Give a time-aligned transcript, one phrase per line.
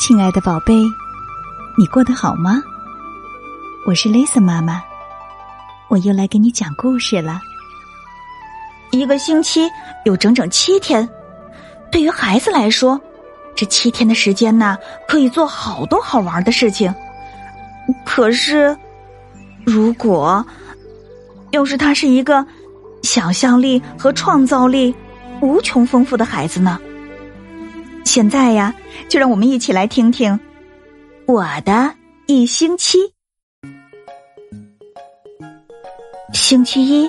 [0.00, 0.72] 亲爱的宝贝，
[1.76, 2.62] 你过得好吗？
[3.86, 4.82] 我是 Lisa 妈妈，
[5.88, 7.38] 我又来给你讲故事了。
[8.92, 9.68] 一个星期
[10.06, 11.06] 有整整七天，
[11.92, 12.98] 对于孩子来说，
[13.54, 16.92] 这七天的时间呢，可以做好多好玩的事情。
[18.02, 18.74] 可是，
[19.66, 20.42] 如果
[21.50, 22.44] 要是他是一个
[23.02, 24.94] 想象力和创造力
[25.42, 26.80] 无穷丰富的孩子呢？
[28.12, 28.74] 现在呀，
[29.08, 30.40] 就让我们一起来听听
[31.26, 31.94] 我的
[32.26, 32.98] 一星期。
[36.32, 37.08] 星期一，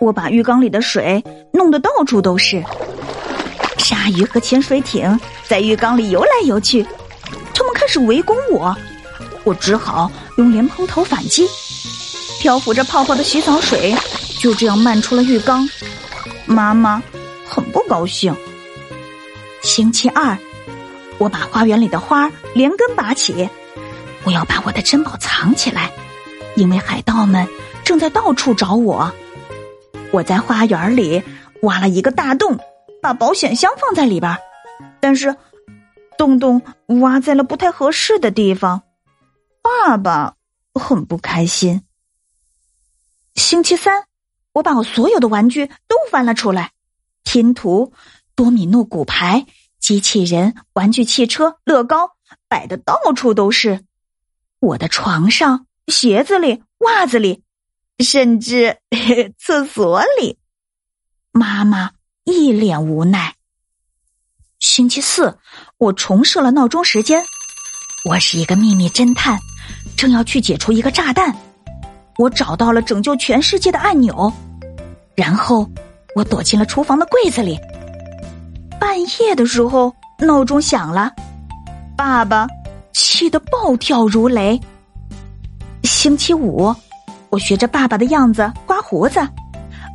[0.00, 2.60] 我把浴缸里的水弄得到处都是，
[3.78, 5.16] 鲨鱼和潜水艇
[5.46, 6.84] 在浴缸里游来游去，
[7.54, 8.76] 他们开始围攻我，
[9.44, 11.46] 我只好用莲蓬头反击。
[12.40, 13.94] 漂浮着泡泡的洗澡水
[14.40, 15.64] 就这样漫出了浴缸，
[16.46, 17.00] 妈妈
[17.46, 18.34] 很不高兴。
[19.62, 20.36] 星期二，
[21.18, 23.48] 我把花园里的花连根拔起，
[24.24, 25.92] 我要把我的珍宝藏起来，
[26.56, 27.46] 因为海盗们
[27.84, 29.12] 正在到处找我。
[30.10, 31.22] 我在花园里
[31.62, 32.58] 挖了一个大洞，
[33.00, 34.36] 把保险箱放在里边，
[35.00, 35.36] 但是
[36.18, 38.82] 洞洞挖在了不太合适的地方，
[39.62, 40.34] 爸爸
[40.74, 41.82] 很不开心。
[43.36, 44.04] 星期三，
[44.52, 46.72] 我把我所有的玩具都翻了出来，
[47.22, 47.92] 拼图。
[48.34, 49.46] 多米诺骨牌、
[49.78, 52.12] 机器人、玩具汽车、乐高
[52.48, 53.84] 摆的到处都是。
[54.60, 57.42] 我的床上、鞋子里、袜子里，
[57.98, 58.78] 甚至
[59.38, 60.38] 厕所里。
[61.32, 61.92] 妈妈
[62.24, 63.34] 一脸无奈。
[64.60, 65.38] 星期四，
[65.78, 67.24] 我重设了闹钟时间。
[68.08, 69.38] 我是一个秘密侦探，
[69.96, 71.34] 正要去解除一个炸弹。
[72.18, 74.32] 我找到了拯救全世界的按钮，
[75.16, 75.68] 然后
[76.14, 77.58] 我躲进了厨房的柜子里。
[78.92, 81.10] 半夜的时候，闹钟响了，
[81.96, 82.46] 爸爸
[82.92, 84.60] 气得暴跳如雷。
[85.82, 86.74] 星期五，
[87.30, 89.26] 我学着爸爸的样子刮胡子，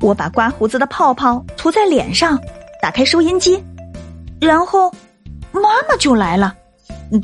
[0.00, 2.36] 我把刮胡子的泡泡涂在脸上，
[2.82, 3.62] 打开收音机，
[4.40, 4.92] 然后
[5.52, 6.52] 妈妈就来了，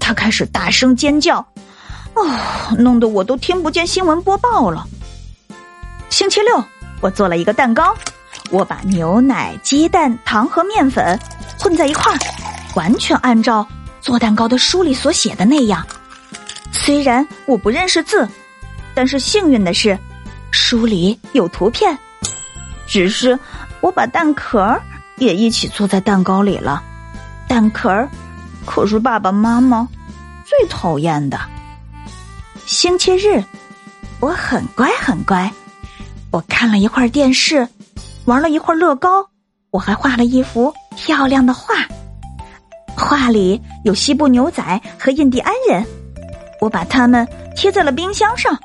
[0.00, 1.46] 她开始大声尖叫，
[2.14, 2.26] 哦，
[2.78, 4.86] 弄得我都听不见新闻播报了。
[6.08, 6.64] 星期六，
[7.02, 7.94] 我做了一个蛋糕，
[8.50, 11.18] 我把牛奶、鸡蛋、糖和面粉。
[11.58, 12.18] 混在一块儿，
[12.74, 13.66] 完全按照
[14.00, 15.86] 做蛋糕的书里所写的那样。
[16.72, 18.26] 虽然我不认识字，
[18.94, 19.98] 但是幸运的是，
[20.50, 21.96] 书里有图片。
[22.86, 23.38] 只是
[23.80, 24.80] 我把蛋壳
[25.18, 26.82] 也一起做在蛋糕里了。
[27.46, 28.08] 蛋壳
[28.64, 29.86] 可是爸爸妈妈
[30.46, 31.38] 最讨厌的。
[32.64, 33.44] 星期日，
[34.18, 35.52] 我很乖很乖，
[36.30, 37.68] 我看了一会儿电视，
[38.26, 39.28] 玩了一会儿乐高，
[39.70, 40.72] 我还画了一幅。
[40.96, 41.74] 漂亮的画，
[42.94, 45.86] 画里有西部牛仔和印第安人，
[46.60, 47.26] 我把它们
[47.56, 48.58] 贴在了冰箱上。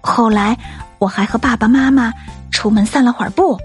[0.00, 0.58] 后来
[0.98, 2.12] 我还和爸爸妈妈
[2.50, 3.56] 出门散了会儿步。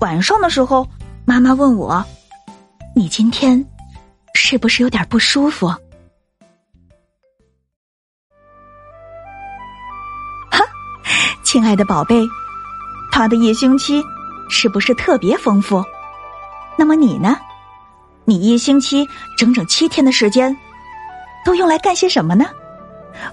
[0.00, 0.88] 晚上的时候，
[1.24, 2.04] 妈妈问我
[2.96, 3.64] ：“你今天
[4.34, 5.68] 是不是有点不舒服？”
[10.50, 10.64] 哈，
[11.44, 12.26] 亲爱的宝贝，
[13.12, 14.02] 他的一星期
[14.48, 15.84] 是不是特别丰富？
[16.78, 17.36] 那么你呢？
[18.24, 19.06] 你一星期
[19.36, 20.56] 整整七天的时间，
[21.44, 22.46] 都用来干些什么呢？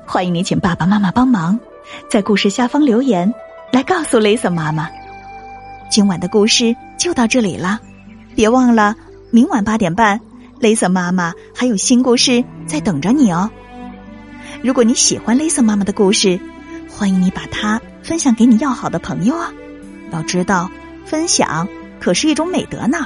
[0.06, 1.58] 欢迎你请爸爸妈妈帮忙，
[2.10, 3.34] 在故事下方留言，
[3.72, 4.90] 来告诉雷森妈妈。
[5.90, 7.80] 今晚的故事就到这里了，
[8.36, 8.94] 别忘了
[9.32, 10.20] 明晚八点半，
[10.60, 13.50] 雷森妈妈还有新故事在等着你哦。
[14.62, 16.38] 如果你喜欢雷森妈妈的故事，
[16.92, 19.54] 欢迎你把它分享给你要好的朋友啊！
[20.12, 20.70] 要知道，
[21.06, 21.68] 分享
[22.00, 23.06] 可是一种美德呢。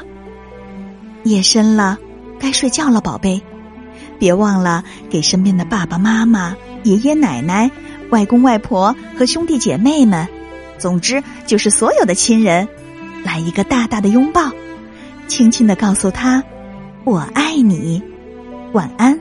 [1.24, 1.98] 夜深了，
[2.40, 3.42] 该睡觉了，宝贝，
[4.20, 7.72] 别忘了给身边的爸爸妈妈、爷爷奶奶、
[8.10, 10.28] 外公外婆和兄弟姐妹们，
[10.78, 12.68] 总之就是所有的亲人，
[13.24, 14.52] 来一个大大的拥抱，
[15.28, 16.44] 轻轻的告诉他
[17.06, 18.04] ：“我爱你，
[18.74, 19.18] 晚安。”